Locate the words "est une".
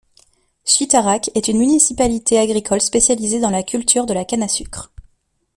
1.35-1.59